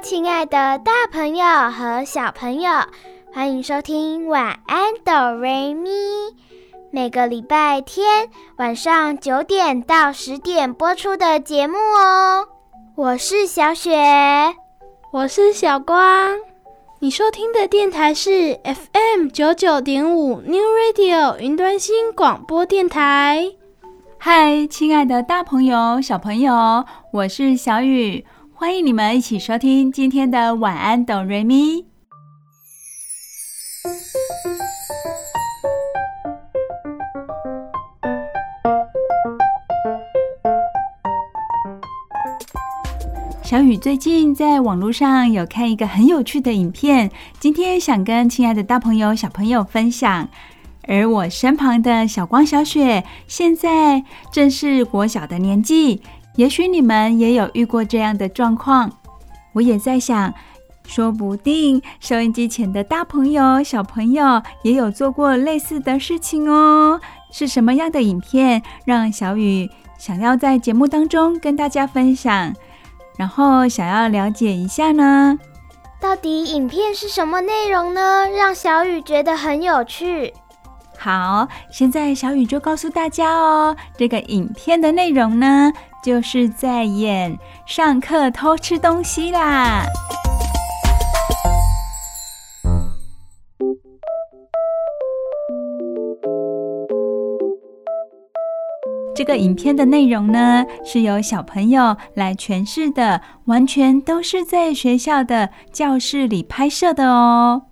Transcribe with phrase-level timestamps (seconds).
[0.00, 2.70] 亲爱的大朋友和小朋友，
[3.32, 5.90] 欢迎收听晚安哆瑞咪。
[6.90, 8.28] 每个礼拜天
[8.58, 12.46] 晚上九点到十点播出的节目哦。
[12.94, 13.96] 我是小雪，
[15.12, 16.36] 我是小光。
[16.98, 23.52] 你收听的电台是 FM 九九点五 New Radio 云端新广播电台。
[24.18, 28.26] 嗨，亲爱的大朋友、小朋友，我是小雨。
[28.58, 31.84] 欢迎你们一起收听今天的晚安哆瑞咪。
[43.42, 50.30] 小雨最近在网络上有看一个很有趣的影片，今天想跟亲爱的大朋友、小朋友分享。
[50.88, 56.00] 而我身旁的小光、小雪，现在正是国小的年纪。
[56.36, 58.90] 也许你们也有遇过这样的状况，
[59.52, 60.32] 我也在想，
[60.86, 67.00] 说不定收音机前的大朋友、小朋友也有做过类似的事情哦。
[67.32, 72.54] 是什么样的影片让小雨想要在节目当中跟大家分享，
[73.18, 75.38] 然后想要了解一下呢？
[75.98, 78.28] 到底影片是什么内容呢？
[78.28, 80.34] 让小雨觉得很有趣。
[80.98, 85.72] 好，现在小雨就告诉大家哦，这个影片的内容呢，
[86.06, 89.84] 就是在演上课偷吃东西啦。
[99.16, 107.62] 这个影片的内容呢，是由小朋友来诠释的，完全都是在学校的教室里拍摄的哦。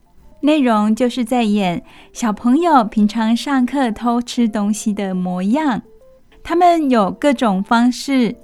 [0.41, 5.83] 内容就是在演小朋友平常上课偷吃东西的模样，
[6.45, 8.37] 他们有各种方式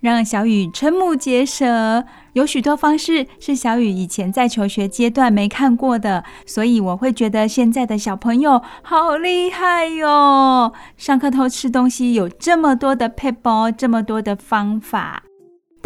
[0.00, 2.04] 让小雨瞠目结舌，
[2.34, 10.72] 有许多方式是小雨以前在求学阶段没看过的，所以我会觉得现在的小朋友好厉害哟！
[10.96, 15.24] 上课偷吃东西有这么多的 paper，，这么多的方法。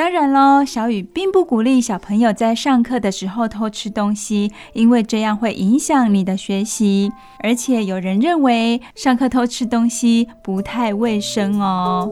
[0.03, 7.13] 当然喽，小雨并不鼓励小朋友在上课的时候偷吃东西，因为这样会影响你的学习。
[7.39, 12.11] 而且有人认为上课偷吃东西不太卫生哦。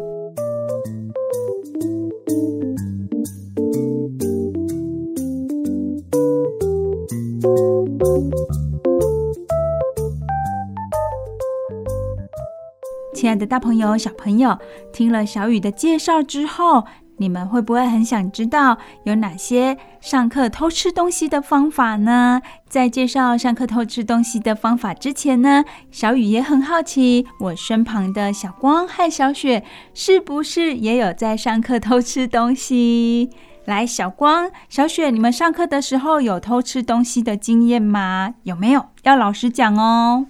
[13.12, 14.56] 亲爱的大朋友、小朋友，
[14.92, 16.84] 听了小雨的介绍之后，
[17.20, 22.40] 你们会不会很想知道有哪些上课偷吃东西的方法呢？
[22.66, 33.28] 在介绍上课偷吃东西的方法之前呢，小雨也很好奇，我身旁的小光和小雪是不是也有在上课偷吃东西？
[33.66, 38.34] 来，小光、小雪，你们上课的时候有偷吃东西的经验吗？
[38.44, 38.86] 有没有？
[39.02, 40.24] 要老实讲哦。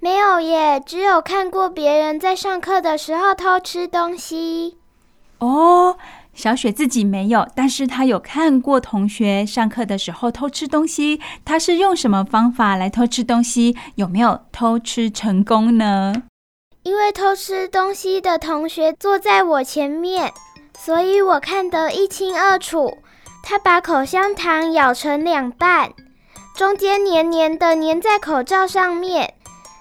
[0.00, 4.78] 没有耶，只有看过别人在上课的时候偷吃东西。
[5.38, 5.96] 哦。
[6.34, 11.20] 小雪自己没有，但是她有看过同学上课的时候偷吃东西。
[11.44, 13.76] 她是用什么方法来偷吃东西？
[13.96, 16.14] 有没有偷吃成功呢？
[16.82, 20.32] 因为偷吃东西的同学坐在我前面，
[20.76, 22.98] 所以我看得一清二楚。
[23.44, 25.92] 他把口香糖咬成两半，
[26.56, 29.34] 中间黏黏的粘在口罩上面。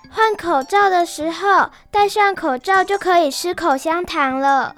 [0.09, 4.75] 换口罩的时候，戴上口罩就可以吃口香糖了。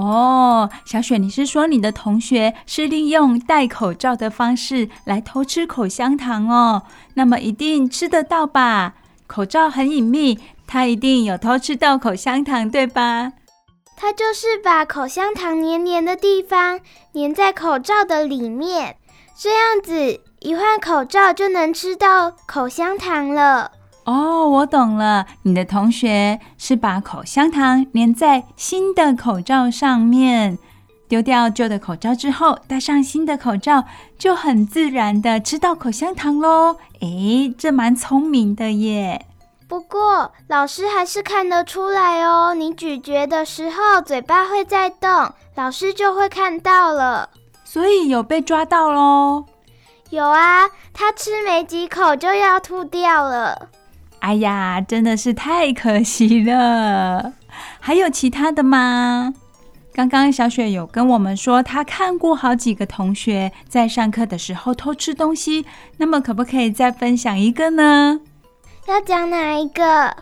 [0.00, 6.84] 哦，小雪，你是说你的同学是利用戴口罩的方式来偷吃口香糖哦？
[7.14, 8.94] 那么一定吃得到吧？
[9.26, 10.38] 口罩很隐秘，
[10.68, 13.32] 他一定有偷吃到口香糖，对吧？
[13.96, 16.78] 他就是把口香糖黏黏的地方
[17.10, 18.94] 黏在口罩的里面，
[19.36, 23.72] 这样子一换口罩就能吃到口香糖了。
[24.08, 25.26] 哦，我懂了。
[25.42, 30.56] 你的同学是把口香糖粘在新的口罩上面，
[31.06, 33.84] 丢掉旧的口罩之后，戴上新的口罩，
[34.18, 36.76] 就很自然的吃到口香糖喽。
[37.00, 39.26] 诶，这蛮聪明的耶。
[39.68, 47.28] 不过老师还是看得出来哦，你咀嚼的时候嘴巴会在动，老师就会看到了。
[47.62, 49.44] 所以有被抓到喽？
[50.08, 53.68] 有啊，他吃没几口就要吐掉了。
[54.20, 57.32] 哎呀，真的是太可惜了。
[57.80, 59.32] 还有其他的吗？
[59.94, 65.66] 刚刚小雪有跟我们说，她看过好几个同学在上课的时候偷吃东西。
[65.96, 68.20] 那么，可不可以再分享一个呢？
[68.86, 70.16] 要讲哪一个？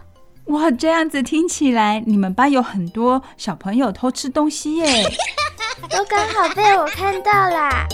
[0.47, 5.05] 哇，这样子听起来，你们班有很多小朋友偷吃东西耶，
[5.91, 7.87] 都刚好被我看到啦。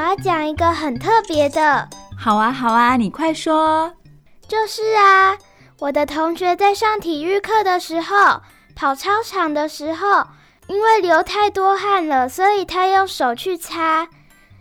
[0.00, 1.88] 要讲一个很特别的。
[2.18, 3.92] 好啊，好啊，你快说。
[4.48, 5.36] 就是啊，
[5.78, 8.40] 我的同学在上体育课的时候，
[8.74, 10.26] 跑操场的时候，
[10.66, 14.08] 因为流太多汗了，所以他用手去擦。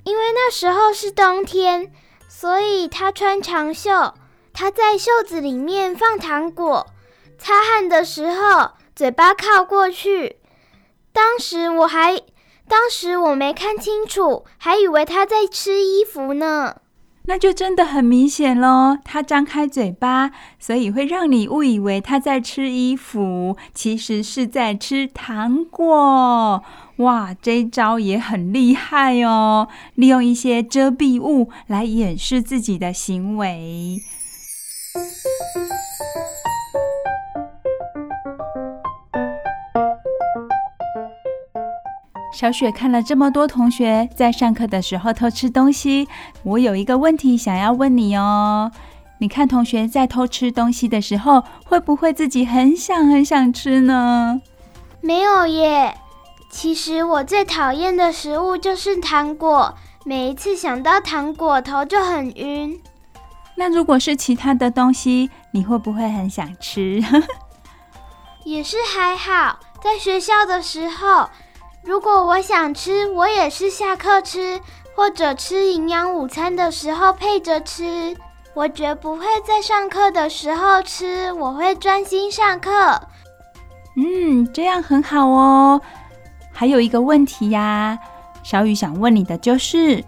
[0.04, 1.92] 因为那时候是冬天，
[2.28, 4.14] 所以他穿长袖，
[4.54, 6.88] 他在袖子里面放糖果。
[7.38, 10.38] 擦汗的时候，嘴巴靠过去。
[11.12, 12.22] 当时我还，
[12.70, 16.76] 当时我没看清楚，还以为他在吃衣服呢。
[17.24, 26.64] 那就真的很明显喽，他张开嘴巴，所以会让你误以为他在吃衣服，其实是在吃糖果。
[26.98, 34.00] 哇，这招也很厉害哦，利用一些遮蔽物来掩饰自己的行为。
[42.40, 46.08] 小雪看了这么多同学在上课的时候偷吃东西，
[46.44, 48.72] 我有一个问题想要问你哦。
[49.18, 54.42] 你看同学在偷吃东西的时候，会不会自己很想很想吃呢？
[55.02, 55.98] 没有耶。
[56.50, 59.76] 其实我最讨厌的食物就是糖果，
[60.06, 62.80] 每一次想到糖果，头就很晕。
[63.56, 67.04] 那如果是其他的东西，你会不会很想吃？
[68.46, 71.30] 也是还好，在学校的时候。
[71.90, 74.62] 如果我想吃，我也是下课吃，
[74.94, 78.16] 或者吃营养午餐的时候配着吃。
[78.54, 83.02] 我绝不会在上课的时候吃，我会专心上课。
[83.98, 85.82] 嗯，这样很好哦。
[86.52, 87.98] 还有一个问题呀，
[88.44, 90.04] 小雨想问你的就是，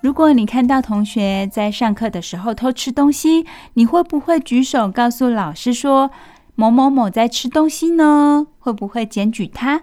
[0.00, 3.44] 如果你看到同学在上课的时候偷吃东西，
[3.74, 6.12] 你会不会举手告诉老师说
[6.54, 8.46] 某某某在吃东西呢？
[8.60, 9.82] 会不会检举他？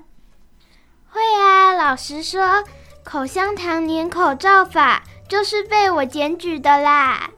[1.15, 2.65] 会啊，老实说，
[3.01, 7.29] 口香糖粘口罩法就是被我检举的啦。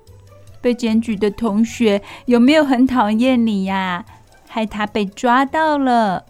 [0.59, 4.03] 被检举的同学有没有很讨厌你呀？
[4.49, 6.25] 害他被抓到了？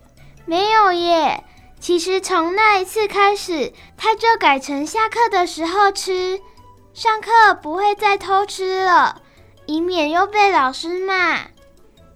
[0.45, 1.45] 没有耶。
[1.79, 6.41] 其实从那一次开始，他就改成下课的时候吃，
[6.93, 9.21] 上课不会再偷吃了，
[9.67, 11.43] 以免又被老师骂。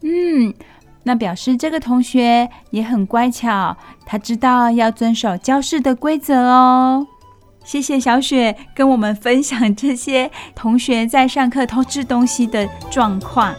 [0.02, 0.54] 嗯。
[1.04, 3.76] 那表示这个同学也很乖巧，
[4.06, 7.08] 他知道要遵守教室的规则哦。
[7.64, 13.54] 谢谢小雪跟我们分享这些同学在上课偷吃东西的状况。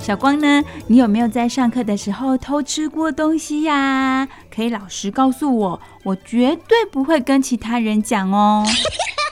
[0.00, 0.64] 小光呢？
[0.88, 4.26] 你有没有在上课的时候偷吃过东西呀？
[4.60, 8.62] 可以老实告诉我，我绝对不会跟其他人讲哦。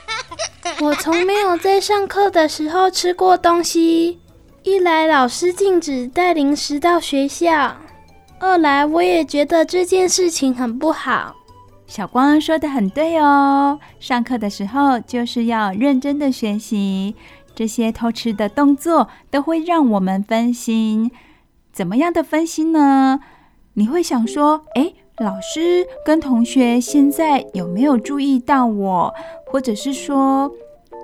[0.80, 4.20] 我从没有在上课的时候吃过东西。
[4.62, 7.76] 一来老师禁止带零食到学校，
[8.40, 11.37] 二来我也觉得这件事情很不好。
[11.87, 17.14] 小光说的很对哦，上课的时候就是要认真的学习。
[17.54, 21.11] 这些偷吃的动作都会让我们分心，
[21.70, 23.20] 怎么样的分心呢？
[23.75, 29.15] 你会想说：“诶，老师跟同学现在有没有注意到我？
[29.47, 30.51] 或者是说，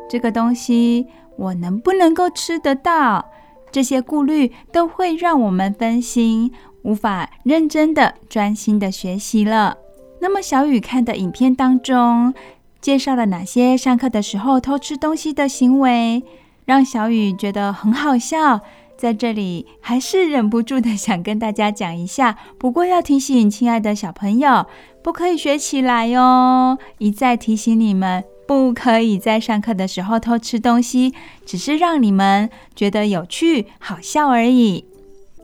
[0.08, 1.06] 这个东西
[1.36, 3.24] 我能不能够吃得到？”
[3.72, 6.52] 这些顾虑都会让我们分心，
[6.82, 9.78] 无法认真的、专心的学习了。
[10.20, 12.32] 那么，小雨看的影片当中
[12.80, 16.22] 介绍了哪些上课的时候偷吃东西的行为？
[16.64, 18.60] 让小雨觉得很好笑，
[18.96, 22.36] 在这里还是忍不住的想跟大家讲一下。
[22.58, 24.66] 不过要提醒亲爱的小朋友，
[25.02, 26.78] 不可以学起来哟。
[26.98, 31.12] 一再提醒你们，不可以在上课的时候偷吃东西，
[31.44, 34.84] 只是让你们觉得有趣、好笑而已。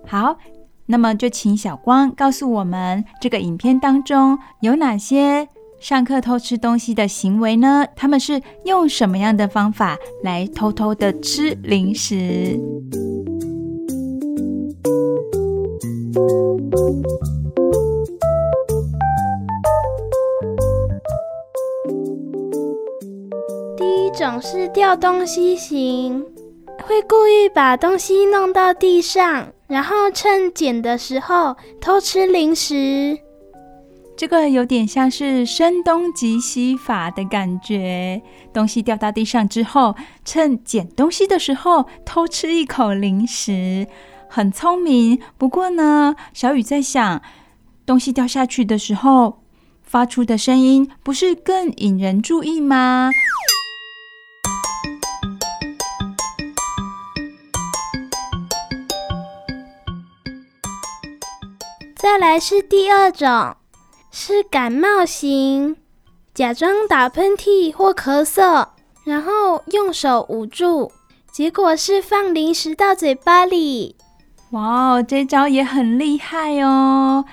[0.06, 0.38] 好，
[0.86, 5.46] 那么就请小光告诉我们，这个影片当中有哪些
[5.78, 7.86] 上课偷吃东西的行为呢？
[7.94, 12.58] 他们是用什么样的方法来偷偷的吃零食？
[16.12, 16.18] 第
[24.06, 26.20] 一种是掉东西型，
[26.82, 33.16] 会故意把东西弄到地上，然后趁捡的时候偷吃零食。
[34.16, 38.20] 这个有点像是声东击西法的感觉，
[38.52, 43.86] 东西掉到地上之后，趁捡东西的时候偷吃一口零食，
[44.30, 45.20] 很聪明。
[45.36, 47.20] 不过呢，小雨在想，
[47.84, 49.42] 东西掉下去的时候
[49.82, 53.10] 发出的声音，不是更引人注意吗？
[61.96, 63.56] 再来是第二种。
[64.12, 65.76] 是感冒型，
[66.34, 68.66] 假装打喷嚏或咳嗽，
[69.04, 70.90] 然后用手捂住，
[71.32, 73.94] 结果是放零食到嘴巴里。
[74.50, 77.24] 哇哦，这招也很厉害哦！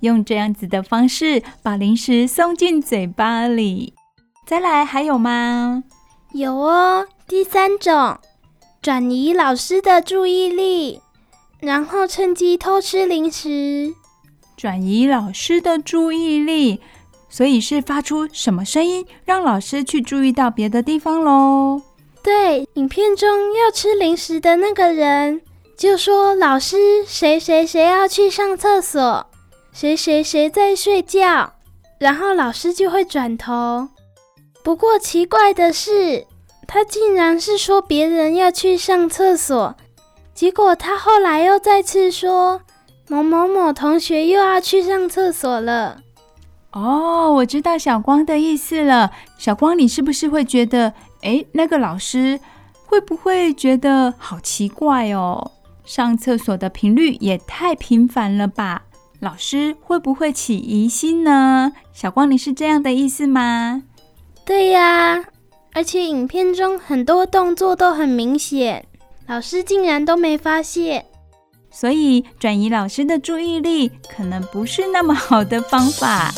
[0.00, 3.94] 用这样子的方式把零食送进嘴巴里。
[4.44, 5.84] 再来，还有吗？
[6.32, 8.18] 有哦，第三种，
[8.82, 11.00] 转移老师的注意力，
[11.60, 13.94] 然后趁机偷吃零食。
[14.56, 16.80] 转移老师的注意力，
[17.28, 21.80] 所以是发出什么声音，让老师去注意到别的地方喽？
[22.20, 25.40] 对，影片中要吃零食的那个人
[25.76, 29.26] 就说：“老师，谁谁谁要去上厕所，
[29.72, 31.52] 谁谁谁在睡觉。”
[31.98, 33.88] 然后老师就会转头。
[34.62, 36.26] 不过奇怪的是，
[36.66, 39.74] 他竟然是说别人要去上厕所，
[40.34, 42.60] 结果他后来又再次说。
[43.08, 45.98] 某某某同学又要去上厕所了。
[46.72, 49.10] 哦，我知道小光的意思了。
[49.36, 52.40] 小光，你是不是会觉得，诶，那个老师
[52.86, 55.52] 会不会觉得好奇怪哦？
[55.84, 58.82] 上厕所的频率也太频繁了吧？
[59.20, 61.72] 老师会不会起疑心呢？
[61.92, 63.82] 小光，你是这样的意思吗？
[64.44, 65.24] 对呀，
[65.72, 68.84] 而且影片中很多动作都很明显，
[69.26, 71.06] 老师竟然都没发现。
[71.70, 76.32] 所以，转移老师的注意力可能不是那么好的方法。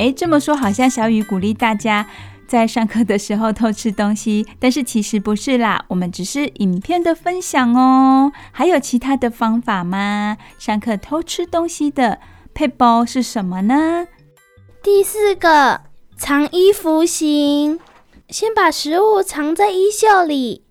[0.00, 2.06] 诶，这么说好像小雨鼓励大家
[2.46, 8.32] 在上课的时候偷吃东西，但是其实不是啦，我们只是影片的分享哦。
[8.50, 10.38] 还有其他的方法吗？
[10.58, 12.18] 上课偷吃东西的。
[12.52, 14.08] 配包是什么呢？
[14.82, 15.82] 第四个，
[16.16, 17.78] 藏衣服型，
[18.28, 20.64] 先把食物藏在衣袖里，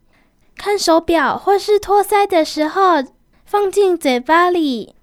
[0.57, 3.03] 看手表或是托腮的时候
[3.45, 4.95] 放进嘴巴里。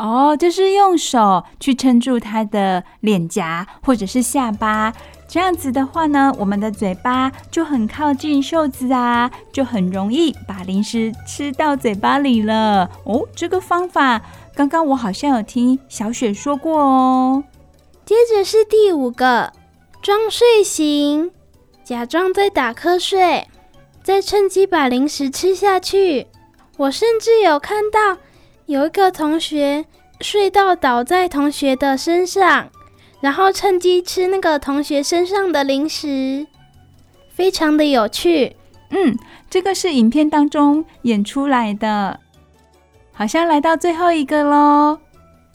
[0.00, 4.94] 哦，就是用手去撑住他的脸颊或者是下巴，
[5.28, 12.90] 这样子的话呢，我们的嘴巴就很靠近袖子啊，就很容易把零食吃到嘴巴里了。
[13.04, 14.22] 哦，这个方法。
[14.56, 17.44] 刚刚我好像有听小雪说过哦。
[18.06, 19.52] 接着是第五个，
[20.00, 21.30] 装睡型，
[21.84, 23.46] 假装在打瞌睡，
[24.02, 26.26] 再趁机把零食吃下去。
[26.78, 28.16] 我甚至有看到
[28.70, 29.84] 有一个同学
[30.20, 32.70] 睡到倒在同学的身上，
[33.20, 36.46] 然后趁机吃那个同学身上的零食，
[37.34, 38.54] 非常的有趣。
[38.90, 39.18] 嗯，
[39.50, 42.20] 这个是影片当中演出来的。
[43.12, 45.00] 好像来到最后一个喽，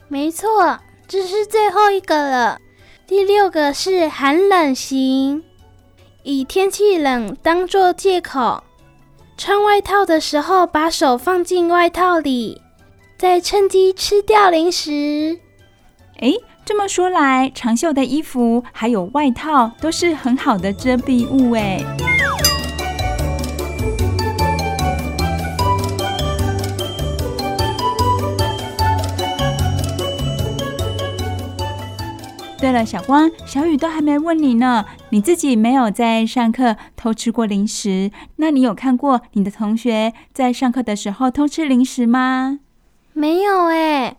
[0.10, 2.60] 没错，这是最后一个了。
[3.08, 5.42] 第六个是寒冷型，
[6.24, 8.62] 以天气冷当作借口，
[9.38, 12.62] 穿外套的时候把手放进外套里，
[13.18, 15.40] 再趁机吃掉零食。
[16.20, 16.34] 哎，
[16.66, 21.82] 这么说来，长袖的衣服还有外套都是很好的遮蔽物哎。
[32.60, 34.86] 对了，小光、小雨都还没问你呢。
[35.12, 38.12] 你自己没有在上课偷吃过零食？
[38.38, 42.60] 那你有看过你的同学在上课的时候偷吃零食吗？
[43.18, 44.18] 没有诶，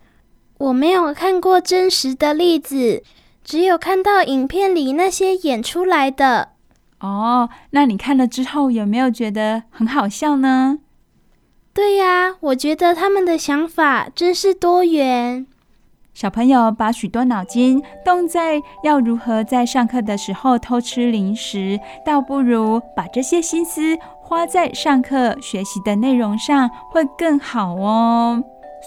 [0.57, 3.03] 我没有看过真实的例子，
[3.45, 6.53] 只有看到影片里那些演出来的。
[7.01, 10.79] 哦，那你看了之后有没有觉得很好笑呢？
[11.75, 15.47] 对呀，我觉得他们的想法真是多元。
[16.15, 28.43] 小朋友把许多脑筋动在要如何在上课的时候偷吃零食，倒不如把这些心思花在上课学习的内容上，会更好哦。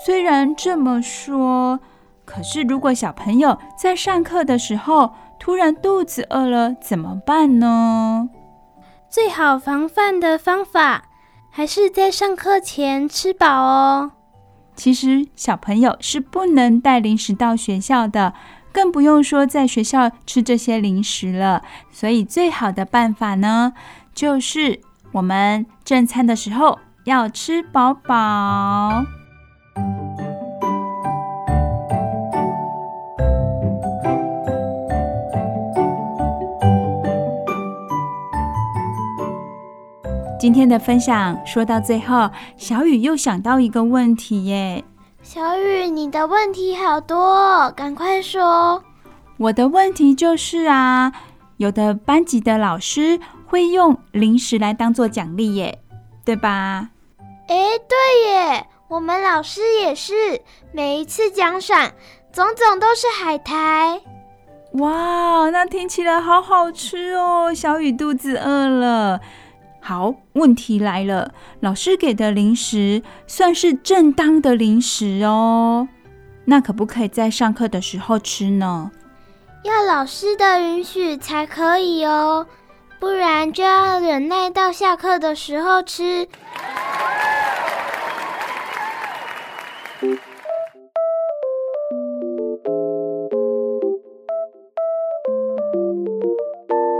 [0.05, 1.79] 虽然这么说，
[2.25, 8.29] 可是如果小朋友在上课的时候突然肚子饿了，怎么办呢？
[9.09, 11.05] 最好防范的方法
[11.49, 14.11] 还是在上课前吃饱哦。
[14.75, 18.33] 其实小朋友是不能带零食到学校的，
[18.71, 21.63] 更不用说在学校吃这些零食了。
[21.91, 23.73] 所以最好的办法呢，
[24.13, 24.79] 就是
[25.11, 29.03] 我们正餐的时候要吃饱饱。
[40.39, 44.81] 今天的分享说到最后，小雨又想到一个问题耶。
[45.21, 48.81] 小雨，你的问题好多，赶快说。
[49.37, 51.11] 我的问题就是啊，
[51.57, 55.79] 有的班级的老师会用零食来当做奖励耶，
[56.23, 56.87] 对吧？
[57.49, 60.13] 诶，对耶，我们老师也是，
[60.71, 61.91] 每一次奖赏
[62.31, 63.99] 总总都是海苔。
[64.75, 69.19] 哇，那听起来好好吃哦，小雨肚子饿了。
[69.81, 75.87] 好，问题来了，老师给的零食算是正当的零食哦，
[76.45, 78.91] 那可不可以在上课的时候吃呢？
[79.63, 82.45] 要老师的允许才可以哦，
[82.99, 86.27] 不然就要忍耐到下课的时候吃。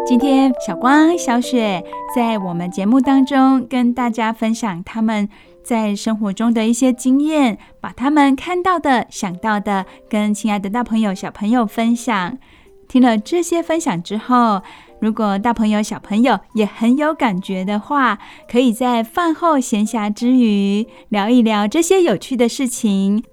[0.10, 1.84] 今天小光、小雪
[2.16, 5.30] 在我们节目当中跟大家分享他们
[5.64, 12.40] 在生活中的一些经验，把他们看到的、想到的跟亲爱的大朋友、小朋友分享。
[12.88, 14.64] 听了这些分享之后，
[15.00, 18.18] 如果大朋友、小朋友也很有感觉的话，
[18.52, 23.24] 可以在饭后闲暇之余聊一聊这些有趣的事情。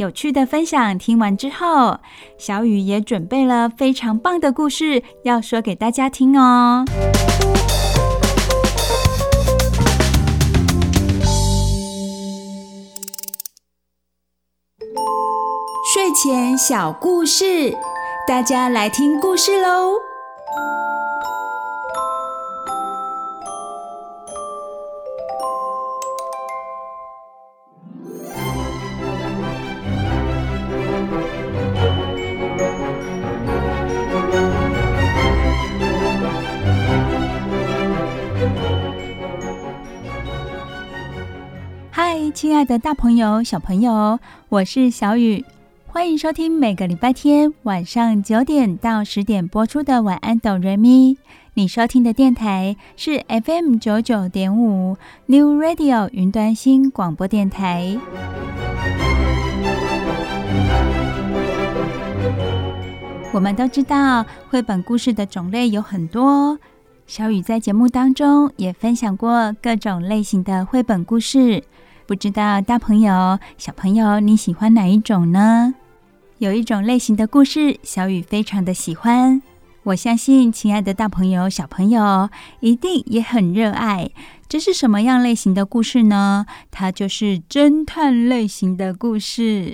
[0.00, 1.98] 有趣的分享听完之后，
[2.38, 6.86] 小雨也准备了非常棒的故事要说给大家听哦。
[15.92, 17.76] 睡前小故事，
[18.26, 19.92] 大家来听故事喽。
[42.60, 44.20] 爱的，大朋友、小朋友，
[44.50, 45.42] 我是小雨，
[45.86, 51.14] 欢迎收听每个礼拜天晚上九点到十点播出的《晚安，哆瑞咪》。
[51.54, 57.96] 你收听的电台是 FM 九九点五 New Radio 云端新广播电台。
[63.32, 66.58] 我们都知道，绘本故事的种类有很多，
[67.06, 71.64] 小雨在节目当中也分享过各种类型的绘本故事。
[72.10, 75.72] 不知道大朋友、小朋友，你喜欢哪一种呢？
[76.38, 79.40] 有一种类型的故事，小雨非常的喜欢。
[79.84, 84.10] 我相信，亲爱的大朋友、小朋友一定也很热爱。
[84.48, 86.46] 这是什么样类型的故事呢？
[86.72, 89.72] 它就是侦探类型的故事。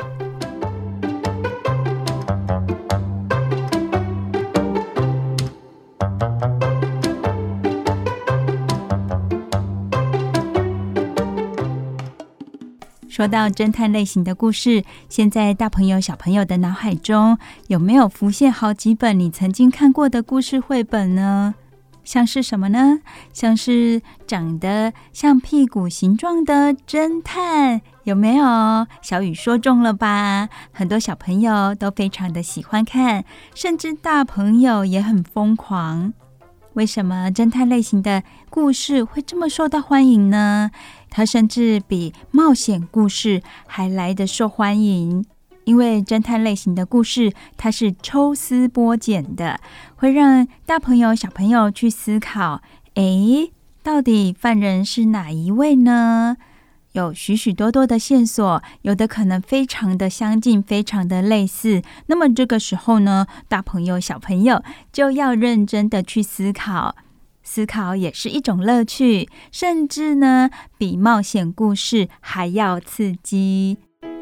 [13.17, 21.55] 说到侦探类型的故事，现在大朋友、小朋友的脑海中有没有浮现好几本你曾经看过的故事绘本呢？
[22.05, 22.99] 像是什么呢？
[23.33, 28.87] 像是长得像屁股形状的侦探，有没有？
[29.01, 30.51] 小雨说中了吧？
[30.71, 33.25] 很多小朋友都非常的喜欢看，
[33.55, 36.13] 甚至大朋友也很疯狂。
[36.75, 40.71] 为什么侦探类型的故事会这么受到欢迎呢？
[41.17, 45.25] 它甚至比冒险故事还来得受欢迎，
[45.65, 49.59] 因为侦探类型的故事它是抽丝剥茧的，
[49.95, 52.61] 会让大朋友小朋友去思考：
[52.97, 53.51] 诶，
[53.83, 56.37] 到底犯人是哪一位呢？
[56.93, 61.81] 有许许多多的线索，有的可能非常的相近，非常的类似。
[62.09, 66.95] 那么这个时候呢，大朋友小朋友就要认真的去思考。
[67.47, 73.79] 思考也是一种乐趣，甚至呢，比冒险故事还要刺激。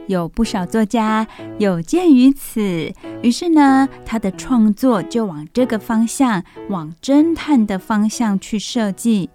[0.07, 1.27] 有不少作家
[1.59, 9.31] 有鉴于此，于是呢，他的创作就往这个方向，往侦探的方向去设计。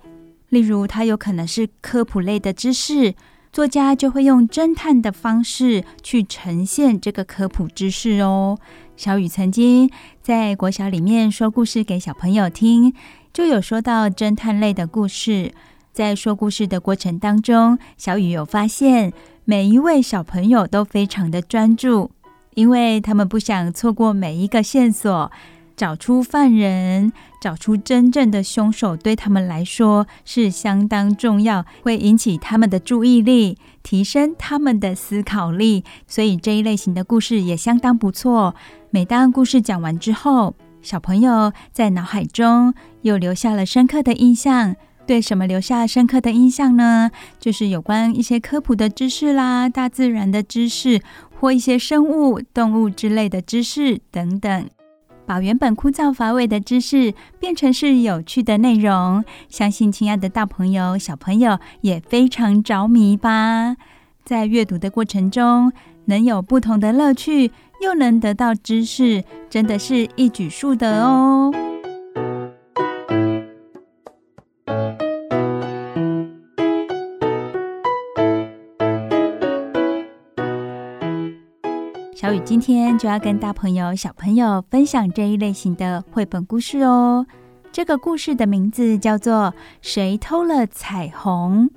[0.49, 3.15] 例如，他有可能是科普类的知识，
[3.52, 8.60] 作家就会用侦探的方式去呈现这个科普知识哦。
[8.95, 9.89] 小雨曾经
[10.21, 12.93] 在国小里面说故事给小朋友听，
[13.39, 15.54] 就有说到侦探类的故事。
[15.93, 19.13] 在说故事的过程当中，小雨有发现。
[19.45, 22.12] 每一位小朋友都非常的专注，
[22.56, 25.32] 因为他们不想错过每一个线索，
[25.78, 35.86] 找出犯人，找出真正的凶手，对他们来说是相当重要，会引起他们的注意力，提升他们的思考力。
[36.06, 38.54] 所以这一类型的故事也相当不错。
[38.89, 44.76] 每当故事讲完之后，小朋友在脑海中又留下了深刻的印象。
[45.06, 47.10] 对什么留下深刻的印象呢？
[47.39, 51.02] 就是有关一些科普的知识啦，大自然的知识，
[51.39, 54.70] 或一些生物、动物之类的知识等等，
[55.26, 59.26] 把原本枯燥乏味的知识变成是有趣的内容。
[59.48, 63.76] 相信亲爱的大朋友、小朋友也非常着迷吧。
[64.24, 65.74] 在阅读的过程中，
[66.06, 71.52] 能有不同的乐趣，又能得到知识，真的是一举数得哦。
[82.15, 87.26] 小雨今天就要跟大朋友、小朋友分享这一类型的绘本故事哦。
[87.72, 89.34] 这个故事的名字叫做
[89.82, 91.70] 《谁偷了彩虹》。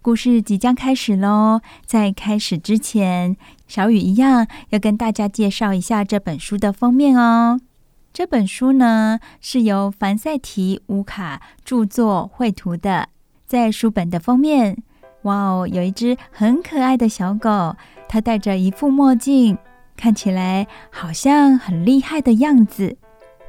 [0.00, 1.60] 故事即将开始喽！
[1.84, 3.36] 在开始之前，
[3.68, 7.60] 小雨一样要跟大家介绍一下这本书的封面哦。
[8.12, 13.10] 这本书呢是由凡赛提乌卡著作绘图的，
[13.46, 14.82] 在书本的封面，
[15.22, 17.76] 哇哦，有一只很可爱的小狗。
[18.08, 19.56] 它戴着一副墨镜，
[19.94, 22.96] 看起来好像很厉害的样子。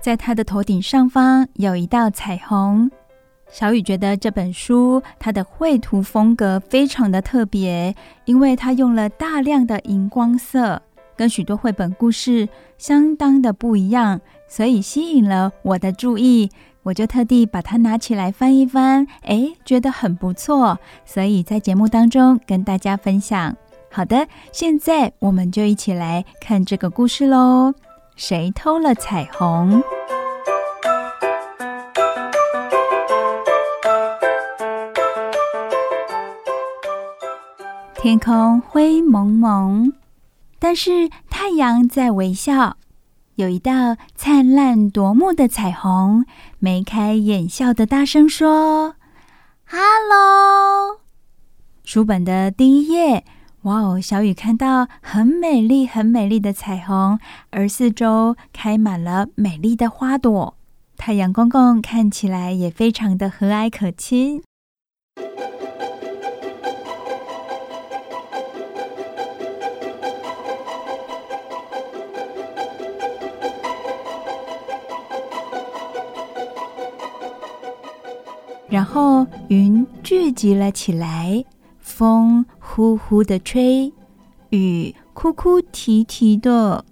[0.02, 2.92] 在它的头顶上方有一道彩虹。
[3.52, 10.82] 小雨觉得这本书它的绘图风格非常的特别，因为它用了大量的荧光色，
[11.16, 16.50] 跟许多绘本故事相当的不一样，所以吸引了我的注意。
[16.84, 23.56] 我就特地把它拿起来翻一翻，诶，觉得很不错，所以在节目当中跟大家分享。
[23.92, 27.74] 好的，现在我们就一起来看这个故事喽。
[28.16, 29.84] 谁偷了彩虹？
[38.02, 39.92] 天空灰蒙蒙，
[40.58, 42.78] 但是太阳在微笑。
[43.36, 46.24] 有一道灿烂夺目的彩虹，
[46.60, 48.96] 眉开眼笑的大声说
[49.68, 51.02] ：“Hello！”
[51.84, 53.26] 书本的第一页。
[53.64, 54.00] 哇哦！
[54.00, 60.56] 小雨看到很美丽、很美丽的彩虹，而四周开满了美丽的花朵。
[60.96, 64.42] 太阳公公看起来也非常的和蔼可亲。
[78.70, 81.44] 然后云聚集了起来。
[81.80, 83.92] 风呼呼的吹，
[84.52, 86.86] 雨哭哭啼啼的。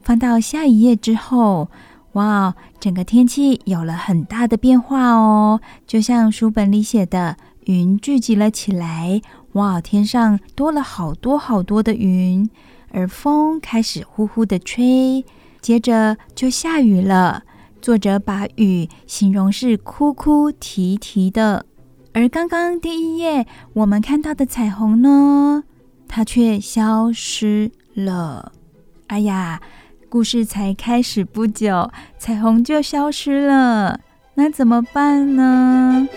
[0.00, 1.68] 翻到下一页之后，
[2.12, 9.20] 哇，整个天气有了很大的变化哦，就像书本里写的，云聚集了起来，
[9.54, 12.48] 哇，天上多了好多好多的云，
[12.92, 15.24] 而风开始呼呼的吹，
[15.60, 17.42] 接着就下雨了。
[17.84, 21.66] 作者把雨形容是哭哭啼啼的。
[22.14, 25.64] 而刚刚第一页我们看到的彩虹呢，
[26.08, 28.52] 它却消失了。
[29.08, 29.60] 哎呀，
[30.08, 34.00] 故事才开始不久，彩虹就消失了，
[34.32, 36.08] 那怎么办呢？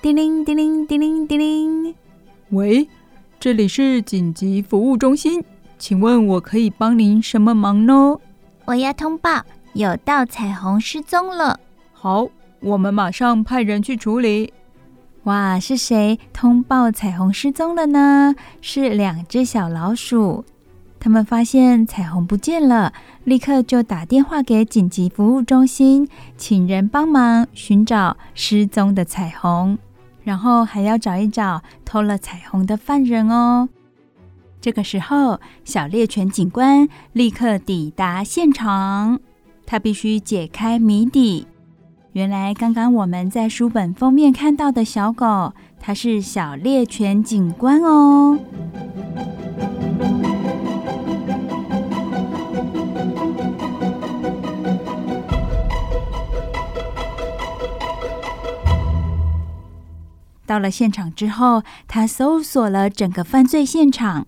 [0.00, 1.94] 叮铃叮铃叮铃叮铃，
[2.50, 2.88] 喂，
[3.42, 5.42] 这里是紧急服务中心。
[5.76, 8.16] 请问我可以帮您什么忙呢？
[8.66, 11.58] 我要通报，有道彩虹失踪了。
[11.92, 12.28] 好，
[12.60, 14.52] 我们马上派人去处理。
[15.24, 18.36] 哇，是谁通报彩虹失踪了呢？
[18.60, 20.44] 是两只小老鼠。
[21.00, 22.92] 他们发现彩虹不见了，
[23.24, 29.76] 立刻就打电话给紧急服务中心，请人帮忙寻找失踪的彩虹，
[30.24, 33.68] 然后还要找一找偷了彩虹的犯人哦。
[34.60, 39.18] 这个时候，小猎犬警官立刻抵达现场。
[39.66, 41.46] 他必须解开谜底。
[42.12, 48.38] 原来刚刚我们在书本封面看到的小狗，它是小猎犬警官哦。
[60.52, 64.26] 到了现场之后，他搜索了整个犯罪现场。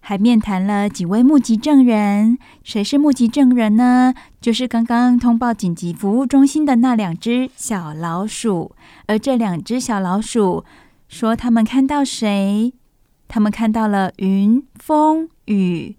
[0.00, 4.12] 还面谈了几位目击证人，谁是目击证人呢？
[4.38, 8.76] 就是刚刚通报紧急服务中心的那两只小老鼠。
[9.06, 10.66] 而这两只小老鼠
[11.08, 12.74] 说，他们看到谁？
[13.26, 15.96] 他们看到了云、风、雨。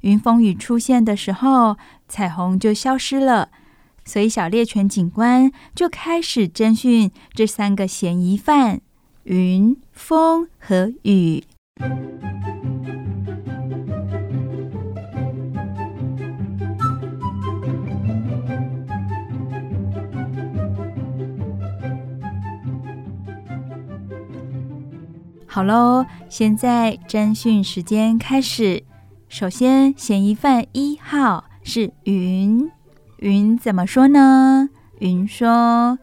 [0.00, 1.76] 云、风、雨出现的时候，
[2.08, 3.50] 彩虹就消失了。
[4.04, 8.80] 所以小猎犬警官就开始侦讯这三个嫌疑犯：
[9.24, 11.42] 云、风和雨。
[25.46, 28.82] 好喽，现在侦讯时间开始。
[29.28, 32.70] 首先，嫌疑犯一号是云。
[33.20, 34.68] 云怎么说呢？
[34.98, 35.98] 云说：“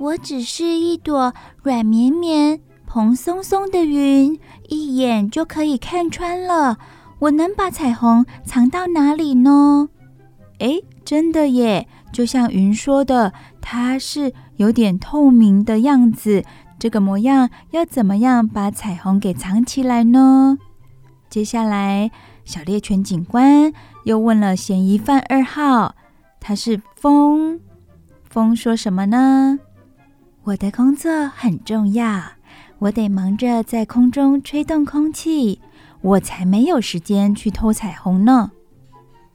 [0.00, 6.78] 我只是一朵软绵绵、蓬松松的云，一眼就可以看穿了。
[7.18, 9.90] 我能把彩虹藏到哪里呢？”
[10.58, 11.86] 哎，真的耶！
[12.10, 16.44] 就像云说的，它是有点透明的样子。
[16.78, 20.56] 这个模样要怎么样把彩虹给藏起来呢？
[21.28, 22.10] 接下来，
[22.46, 23.70] 小猎犬警官
[24.04, 25.94] 又问了嫌疑犯二号，
[26.40, 27.60] 他是风。
[28.30, 29.58] 风说什么呢？
[30.44, 32.22] 我的工作很重要，
[32.78, 35.60] 我得忙着在空中吹动空气，
[36.00, 38.50] 我才没有时间去偷彩虹呢。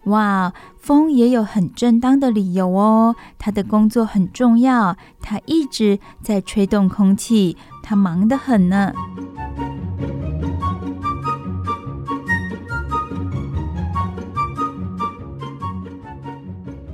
[0.05, 3.15] 哇，风也有很正当的理由哦。
[3.37, 8.91] 他的工作很重要，他一直在吹动空气，他忙得很呢。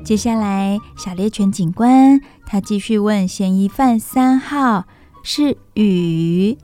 [0.04, 2.19] 接下来，小猎犬警官
[2.51, 4.83] 他继续问嫌疑犯三号
[5.23, 6.57] 是雨。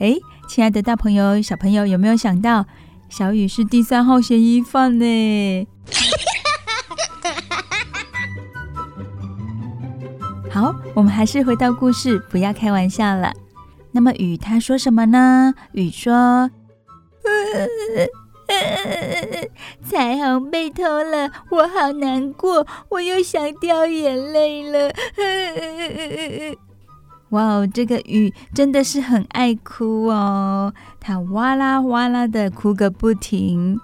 [0.00, 0.16] 哎，
[0.48, 2.66] 亲爱的大朋友、小朋友，有没有想到
[3.08, 5.68] 小雨是第三号嫌疑犯呢？
[10.50, 13.32] 好，我们还是回到故事，不要开玩笑了。
[13.92, 15.54] 那么雨他说什么呢？
[15.70, 16.50] 雨说
[19.88, 24.92] ：“彩虹被偷了，我好难过，我又想掉眼泪了。
[27.30, 33.78] ”哇哦，这个雨真的是很爱哭哦，他哇啦哇啦的哭个不停。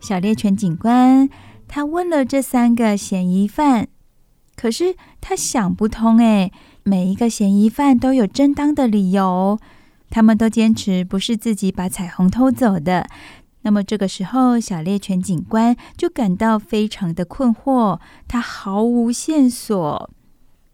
[0.00, 1.28] 小猎犬警官。
[1.74, 3.88] 他问了这三个嫌疑犯，
[4.54, 6.52] 可是他想不通诶，
[6.82, 9.58] 每一个嫌疑犯都有正当的理由，
[10.10, 13.06] 他们都坚持不是自己把彩虹偷走的。
[13.62, 20.10] 那么这个时候，小猎犬警官就感到非常的困惑，他毫无线索，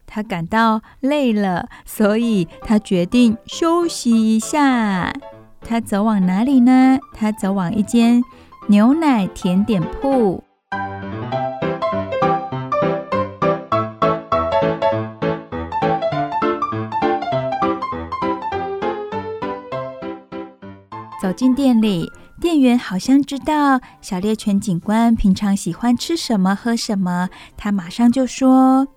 [0.07, 5.13] 他感到累了，所以他决定休息一下。
[5.61, 6.97] 他走往哪里呢？
[7.13, 8.23] 他走往一间
[8.69, 10.43] 牛奶甜点铺。
[21.21, 28.87] 走进店里，店员好像知道小猎犬警官平常喜欢吃什么、喝什么，他马上就说：“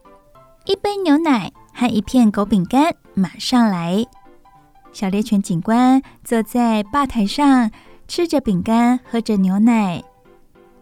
[0.64, 4.06] 一杯牛奶和一片狗饼干，马上来。”
[4.92, 7.70] 小猎犬警官坐在吧台上，
[8.06, 10.02] 吃着饼干，喝着牛奶。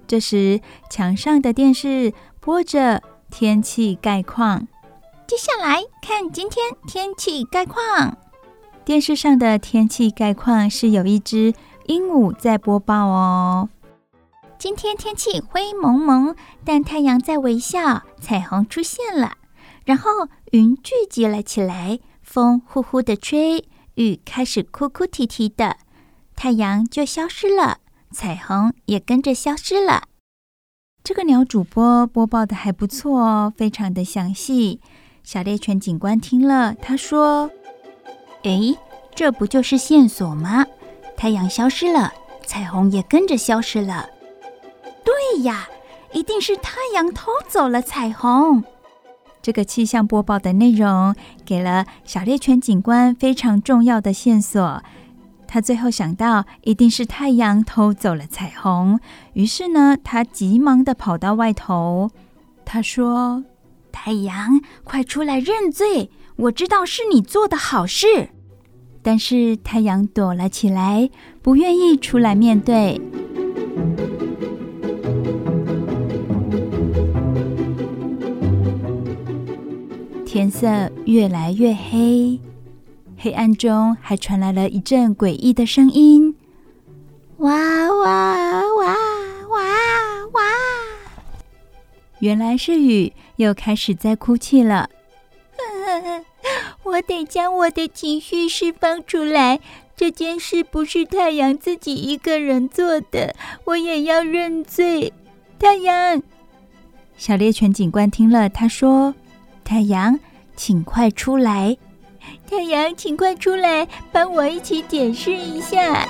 [0.07, 4.67] 这时，墙上的电视播着天气概况。
[5.27, 8.19] 接下来看今天天气概况。
[8.85, 11.55] 电视上的天气概况是有一只
[11.87, 13.69] 鹦鹉在播报哦。
[14.59, 19.39] 今天天气灰蒙蒙，但太阳在微笑，彩虹出现了。
[19.85, 20.11] 然后
[20.53, 23.65] 云聚集了起来，风呼呼的吹，
[23.95, 25.77] 雨开始哭哭啼啼的，
[26.37, 27.79] 太阳就消失了。
[28.13, 30.05] 彩虹也跟着消失了。
[31.03, 34.81] 这个鸟主播播报的还不错哦，非常的详细。
[35.23, 37.51] 小猎犬警官听了，他说
[38.45, 38.77] ：“诶，
[39.15, 40.67] 这不就是线索吗？
[41.21, 42.11] 太阳消失了，
[42.47, 44.09] 彩虹也跟着消失了。
[45.05, 45.69] 对呀，
[46.15, 48.65] 一定是太阳偷走了彩虹。”
[49.43, 54.83] 这个气象播报的内容给了小猎犬警官非常重要的线索。
[55.47, 58.99] 他最后想到，一定是太阳偷走了彩虹。
[59.35, 62.11] 于是呢，他急忙地跑到外头。
[62.65, 63.45] 他说
[63.93, 66.11] ：“太阳，快出来认罪！
[66.37, 68.31] 我知道是你做的好事。”
[69.03, 71.09] 但是太阳躲了起来，
[71.43, 73.01] 不愿意出来面对。
[80.27, 82.39] 天色越来越黑，
[83.17, 86.37] 黑暗中还传来了一阵诡异的声音
[87.39, 88.97] ：“哇哇哇
[89.49, 89.61] 哇
[90.33, 90.43] 哇！”
[92.21, 94.89] 原来是雨又开始在哭泣了。
[96.91, 99.61] 我得将我的情绪释放出来。
[99.97, 105.13] 这件事不是太阳自己一个人做的，我也要认罪。
[105.59, 106.23] 太阳，
[107.19, 109.15] 小猎犬警官听了，他说
[109.63, 110.19] ：“太阳，
[110.57, 111.77] 请快出来！
[112.49, 116.09] 太阳，请快出来，帮我一起解释一下。”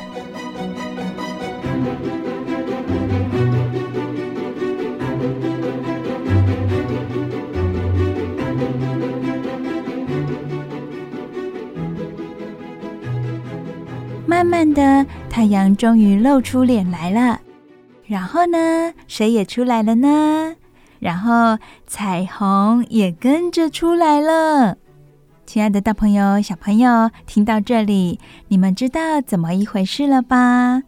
[14.31, 17.41] 慢慢的，太阳终于露出脸来了。
[18.07, 20.55] 然后呢，谁也出来了呢？
[21.01, 24.77] 然后彩虹也跟着出来了。
[25.47, 30.85] 亲爱的大朋友、小朋友，听到这里，你们知道怎么一回事了吧？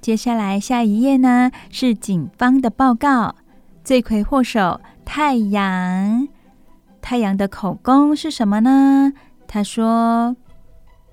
[0.00, 3.36] 接下来下一页呢，是警方的报告。
[3.84, 6.26] 罪魁祸首太阳，
[7.00, 9.12] 太阳的口供是什么呢？
[9.46, 10.34] 他说：“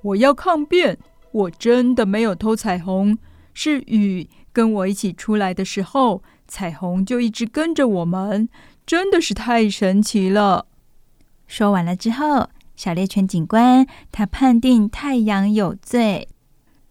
[0.02, 0.98] 我要抗辩。”
[1.36, 3.18] 我真的没有偷彩虹，
[3.54, 8.48] 是雨跟我一起出来的时候，彩虹就一直跟着我们，
[8.86, 10.68] 真的是太神奇了。
[11.46, 16.30] 说完了之后，小猎犬警官他判定太阳有罪，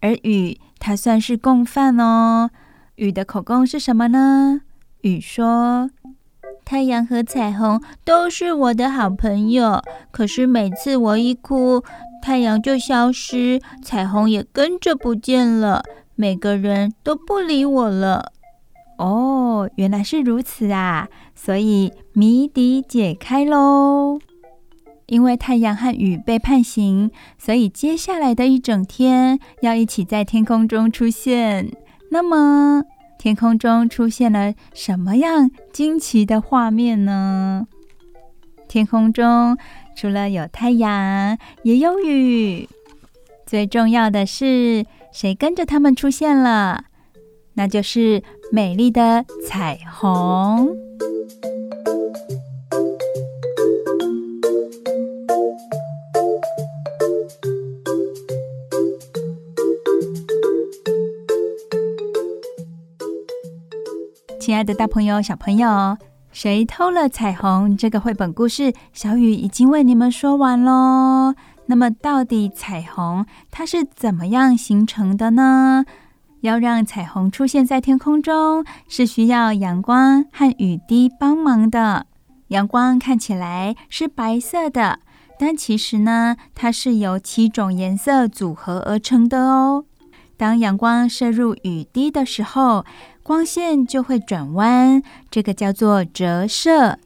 [0.01, 2.51] 而雨他算是共犯哦。
[2.97, 4.61] 雨的口供是什么呢？
[5.01, 5.91] 雨说
[6.64, 11.83] ：“太阳和彩虹都是我的好朋友，可是每次我一哭。”
[12.22, 15.83] 太阳就消失，彩虹也跟着不见了，
[16.14, 18.33] 每个人都不理我了。
[18.96, 21.09] 哦，原来是如此啊！
[21.35, 24.18] 所以谜底解开喽。
[25.05, 31.70] 因为太阳和雨被判刑，所以接下来的一整天要一起在天空中出现。
[32.11, 32.85] 那么，
[33.18, 37.66] 天空中出现了什么样惊奇的画面呢？
[38.68, 39.57] 天空中。
[39.96, 42.68] 除了有太阳，也有雨。
[43.46, 46.87] 最重要的是，谁跟着他们出现了？
[47.53, 50.77] 那就是美丽的彩虹。
[64.55, 65.99] 亲爱的，大朋友、小朋友。
[66.31, 67.77] 谁偷了彩虹？
[67.77, 71.35] 这个绘本故事，小雨已经为你们说完喽。
[71.67, 75.85] 那么，到底彩虹它是怎么样形成的呢？
[76.43, 82.07] 要让彩虹出现在天空中，是需要阳光和雨滴帮忙的。
[82.51, 85.01] 阳光看起来是白色的，
[85.37, 89.87] 但其实呢，它是由七种颜色组合而成的哦。
[90.37, 92.85] 当阳光射入雨滴的时候，
[93.25, 96.99] 光线就会转弯，这个叫做折射。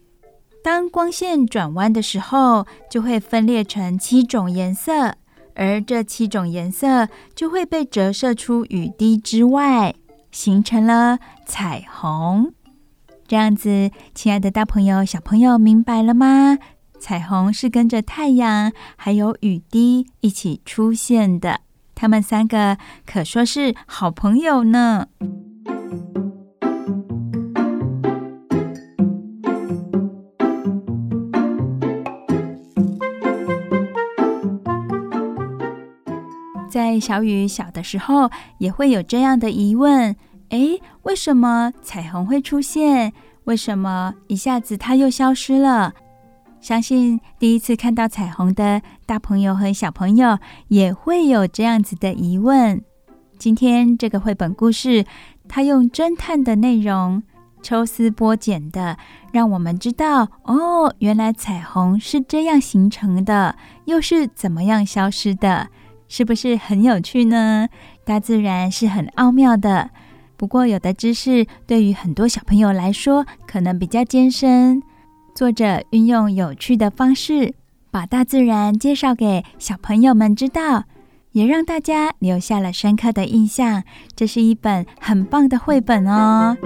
[0.65, 5.15] 当光线转弯的时候，就会分裂成七种颜色，
[5.55, 9.95] 而这七种颜色就会被折射出雨滴之外，
[10.33, 12.53] 形成了彩虹。
[13.29, 16.59] 这样子，亲爱的大朋友、小朋友，明白了吗？
[16.99, 21.61] 彩虹是跟着太阳还有雨滴一起出现的，
[21.95, 22.77] 他们三个
[23.07, 25.07] 可说是好朋友呢。
[36.71, 40.15] 在小雨小的时候，也会有这样的疑问：
[40.51, 43.13] 诶，为什么彩虹会出现？
[43.45, 45.95] 为什么一下子它又消失了？
[46.61, 52.83] 相信第一次看到彩虹的大朋友和小朋友也会有这样子的疑问。
[53.39, 55.05] 今天这个绘本故事，
[55.49, 57.23] 他用侦探的内容，
[57.63, 58.97] 抽丝剥茧的，
[59.33, 65.69] 让我们知道哦，原来彩虹是这样形成的，又是怎么样消失的。
[66.11, 67.69] 是不是很有趣呢？
[68.05, 69.91] 大自然是很奥妙的，
[70.39, 74.83] 不过有的知识对于很多小朋友来说可能比较艰深。
[75.35, 77.55] 作者运用有趣的方式，
[77.91, 80.85] 把大自然介绍给小朋友们知道，
[81.33, 83.83] 也让大家留下了深刻的印象。
[84.15, 86.57] 这是一本很棒的绘本哦。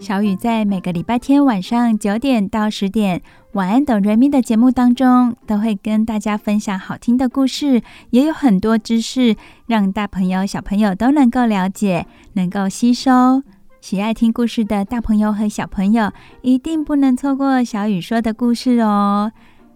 [0.00, 3.18] 小雨在每个礼拜天晚上九点到十点，
[3.52, 9.36] 《晚安，等瑞咪》的节目当中，都会跟大家分享好听的故事，也有很多知识，
[9.66, 13.42] 让大朋友、小朋友都能够了解，能够吸收。
[13.80, 16.10] 喜爱听故事的大朋友和小朋友，
[16.42, 19.32] 一定不能错过小雨说的故事哦。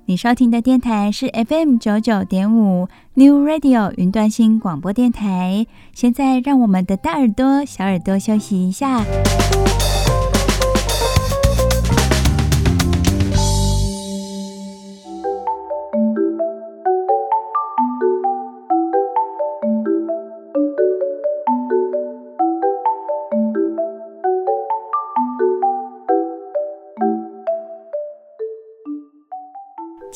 [0.07, 5.67] 你收听的电台是 FM 九九点五 New Radio 云端新广播电台。
[5.95, 9.05] 现在让我们的大耳朵、小耳朵休息一下。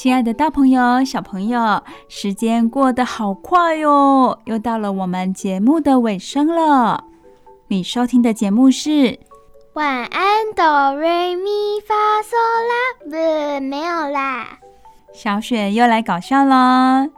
[0.07, 7.03] 亲爱的大朋友、小朋友，时间过得好快哟，又到了我们节目的尾声了。
[7.67, 8.91] 你收听的节目是
[9.73, 11.51] 《晚安哆瑞咪
[11.85, 13.09] 发嗦啦》，
[13.59, 14.61] 不，没有啦。
[15.13, 17.09] 小雪又来搞笑了。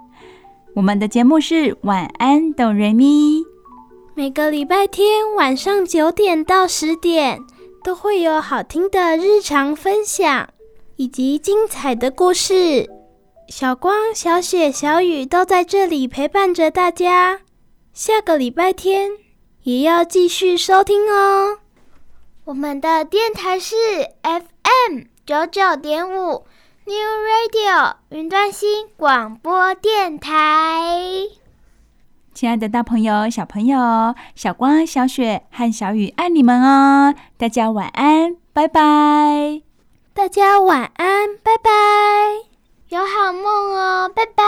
[0.75, 3.41] 我们的节目是《晚安哆瑞咪》，
[4.15, 7.39] 每个礼拜天晚上九点到十点
[7.85, 10.49] 都会有好听的日常分享。
[10.99, 12.91] 以及精彩的故事，
[13.47, 17.41] 小光、小雪、小雨都在这里陪伴着大家。
[17.93, 19.13] 下个礼拜天
[19.63, 21.59] 也要继续收听哦。
[22.47, 23.77] 我们的电台是
[24.23, 26.45] FM 九九点五
[26.85, 26.95] New
[27.29, 31.29] Radio 云端新广播电台。
[32.35, 37.15] 亲爱的大朋友、小朋友，小光、小雪和小雨爱你们哦！
[37.37, 39.68] 大家晚安，拜拜。
[40.19, 41.71] 大家晚安，拜拜，
[42.89, 43.45] 有好梦
[43.77, 44.43] 哦，拜拜。